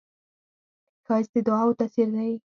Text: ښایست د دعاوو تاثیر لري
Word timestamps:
ښایست 1.05 1.31
د 1.33 1.35
دعاوو 1.47 1.77
تاثیر 1.79 2.07
لري 2.15 2.35